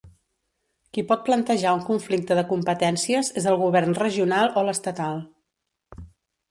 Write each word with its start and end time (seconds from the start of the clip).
Qui 0.97 1.03
pot 1.11 1.21
plantejar 1.27 1.73
un 1.79 1.83
conflicte 1.91 2.39
de 2.41 2.45
competències 2.55 3.31
és 3.43 3.49
el 3.53 3.59
govern 3.67 3.97
regional 4.03 4.53
o 4.63 4.67
l'estatal. 4.71 5.23